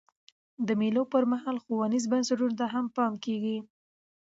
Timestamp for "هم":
2.73-2.85